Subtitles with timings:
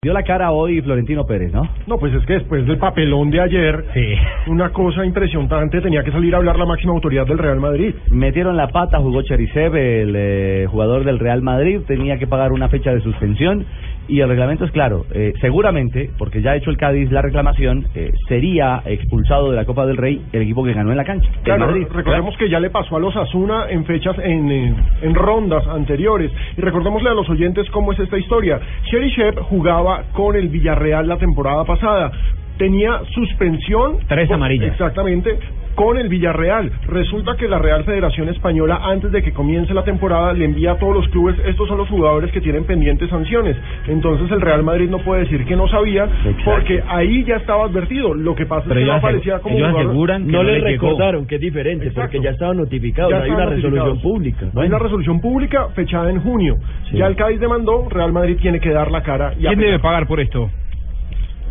[0.00, 1.68] Dio la cara hoy Florentino Pérez, ¿no?
[1.88, 4.14] No, pues es que después del papelón de ayer, Sí.
[4.46, 7.92] una cosa impresionante, tenía que salir a hablar la máxima autoridad del Real Madrid.
[8.08, 12.68] Metieron la pata, jugó Cherisev, el eh, jugador del Real Madrid, tenía que pagar una
[12.68, 13.66] fecha de suspensión
[14.08, 15.04] y el reglamento es claro.
[15.12, 19.64] eh, seguramente, porque ya ha hecho el Cádiz la reclamación, eh, sería expulsado de la
[19.64, 21.28] Copa del Rey el equipo que ganó en la cancha.
[21.42, 21.86] Claro, Madrid.
[21.92, 26.32] recordemos que ya le pasó a los Asuna en fechas, en, eh, en rondas anteriores.
[26.56, 28.60] Y recordémosle a los oyentes cómo es esta historia.
[28.90, 32.10] Cherisev jugaba con el Villarreal la temporada pasada.
[32.56, 33.98] Tenía suspensión.
[34.08, 34.72] Tres amarillas.
[34.72, 35.38] Exactamente.
[35.78, 36.72] Con el Villarreal.
[36.88, 40.76] Resulta que la Real Federación Española, antes de que comience la temporada, le envía a
[40.76, 43.56] todos los clubes, estos son los jugadores que tienen pendientes sanciones.
[43.86, 46.42] Entonces el Real Madrid no puede decir que no sabía, Exacto.
[46.50, 48.12] porque ahí ya estaba advertido.
[48.12, 51.86] Lo que pasa es que no aparecía como jugador- no le recordaron que es diferente
[51.86, 52.10] Exacto.
[52.10, 54.46] porque ya estaban notificados, Ya hay una resolución pública.
[54.56, 56.56] Hay una resolución pública fechada en junio.
[56.92, 59.34] Ya el Cádiz demandó, Real Madrid tiene que dar la cara.
[59.34, 59.64] Y ¿Quién apelar.
[59.66, 60.50] debe pagar por esto?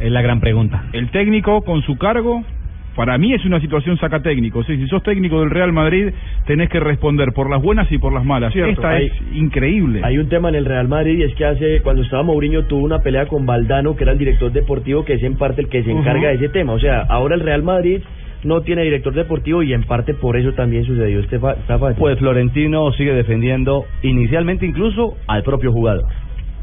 [0.00, 0.82] Es la gran pregunta.
[0.92, 2.42] ¿El técnico con su cargo?
[2.96, 4.64] Para mí es una situación saca técnico.
[4.64, 6.08] Sí, si sos técnico del Real Madrid,
[6.46, 8.52] tenés que responder por las buenas y por las malas.
[8.52, 8.72] Cierto.
[8.72, 10.00] Esta Hay- es increíble.
[10.02, 12.84] Hay un tema en el Real Madrid y es que hace cuando estaba Mourinho tuvo
[12.84, 15.82] una pelea con Valdano, que era el director deportivo, que es en parte el que
[15.84, 16.72] se encarga de ese tema.
[16.72, 18.00] O sea, ahora el Real Madrid
[18.44, 21.96] no tiene director deportivo y en parte por eso también sucedió este fa- esta falla.
[21.98, 26.04] Pues Florentino sigue defendiendo inicialmente incluso al propio jugador.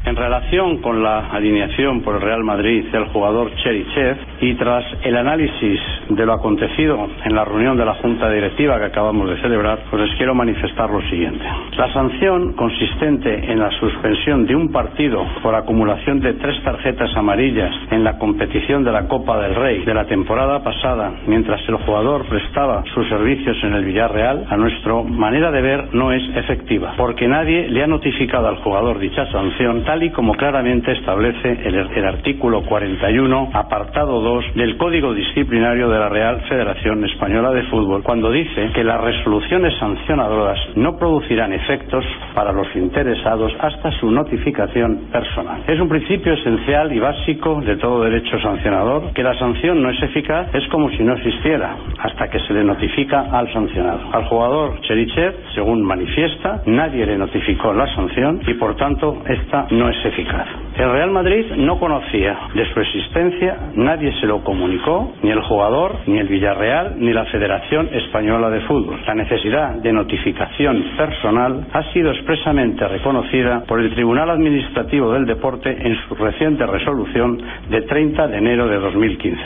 [0.06, 5.16] En relación con la alineación por el Real Madrid del jugador Cherichev y tras el
[5.16, 5.80] análisis
[6.10, 10.06] de lo acontecido en la reunión de la Junta Directiva que acabamos de celebrar, pues
[10.06, 11.42] les quiero manifestar lo siguiente.
[11.78, 17.74] La sanción consistente en la suspensión de un partido por acumulación de tres tarjetas amarillas
[17.90, 22.26] en la competición de la Copa del Rey de la temporada pasada, mientras el jugador
[22.26, 27.26] prestaba sus servicios en el Villarreal, a nuestra manera de ver no es efectiva, porque
[27.26, 32.04] nadie le ha notificado al jugador dicha sanción, tal y como claramente establece el, el
[32.04, 38.32] artículo 41, apartado 2 del Código Disciplinario de la Real Federación Española de Fútbol, cuando
[38.32, 42.04] dice que las resoluciones sancionadoras no producirán efectos
[42.34, 45.62] para los interesados hasta su notificación personal.
[45.68, 50.02] Es un principio esencial y básico de todo derecho sancionador que la sanción no es
[50.02, 54.00] eficaz, es como si no existiera, hasta que se le notifica al sancionado.
[54.12, 59.83] Al jugador Cherichev, según manifiesta, nadie le notificó la sanción y por tanto esta no
[59.88, 60.46] es eficaz.
[60.76, 65.98] El Real Madrid no conocía de su existencia, nadie se lo comunicó, ni el jugador,
[66.06, 69.00] ni el Villarreal, ni la Federación Española de Fútbol.
[69.06, 75.70] La necesidad de notificación personal ha sido expresamente reconocida por el Tribunal Administrativo del Deporte
[75.70, 77.38] en su reciente resolución
[77.70, 79.40] de 30 de enero de 2015.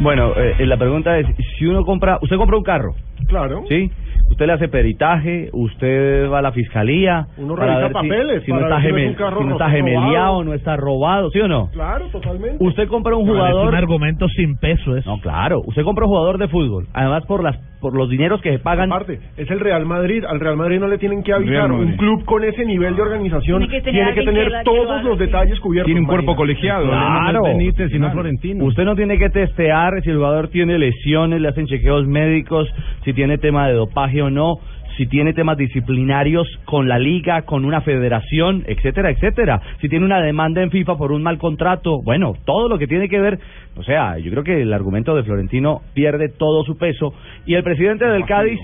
[0.00, 1.26] Bueno, eh, la pregunta es,
[1.58, 2.92] si uno compra, usted compra un carro,
[3.28, 3.64] Claro.
[3.68, 3.90] ¿sí?
[4.36, 7.26] Usted le hace peritaje, usted va a la fiscalía.
[7.38, 9.08] Uno para revisa ver si- papeles si, no para está, ver si no es gemel-
[9.08, 10.44] un carro si no está gemeliado, robado.
[10.44, 11.70] no está robado, ¿sí o no?
[11.72, 12.56] Claro, totalmente.
[12.62, 13.74] Usted compra un jugador.
[13.74, 15.08] argumento sin peso eso.
[15.10, 15.62] No, claro.
[15.64, 16.86] Usted compra un jugador de fútbol.
[16.92, 18.90] Además, por las por los dineros que se pagan.
[18.90, 20.24] Aparte, es el Real Madrid.
[20.24, 21.70] Al Real Madrid no le tienen que avisar.
[21.70, 24.50] Un club con ese nivel de organización Tiene que tener tiene que alguien que tener
[24.50, 25.86] la- que lo todos los detalles cubiertos.
[25.86, 26.36] Tiene un cuerpo Marina.
[26.36, 26.86] colegiado.
[26.86, 27.40] Claro.
[27.42, 28.12] No es Benítez, sino Claro.
[28.14, 28.64] Florentino.
[28.64, 32.66] Usted no tiene que testear si el jugador tiene lesiones, le hacen chequeos médicos,
[33.04, 34.58] si tiene tema de dopaje o no,
[34.96, 39.60] si tiene temas disciplinarios con la liga, con una federación, etcétera, etcétera.
[39.80, 43.08] Si tiene una demanda en FIFA por un mal contrato, bueno, todo lo que tiene
[43.08, 43.38] que ver,
[43.76, 47.12] o sea, yo creo que el argumento de Florentino pierde todo su peso
[47.44, 48.58] y el presidente del Cádiz,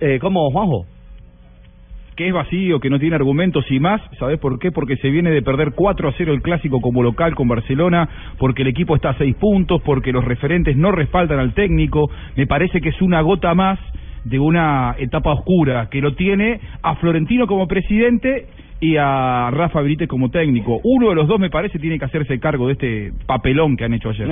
[0.00, 0.86] eh, como Juanjo,
[2.16, 4.70] que es vacío, que no tiene argumentos y más, ¿sabes por qué?
[4.70, 8.08] Porque se viene de perder 4 a 0 el clásico como local con Barcelona,
[8.38, 12.46] porque el equipo está a 6 puntos, porque los referentes no respaldan al técnico, me
[12.46, 13.78] parece que es una gota más
[14.24, 18.46] de una etapa oscura que lo tiene a Florentino como presidente
[18.82, 20.80] y a Rafa Benítez como técnico.
[20.82, 23.94] Uno de los dos me parece tiene que hacerse cargo de este papelón que han
[23.94, 24.26] hecho ayer.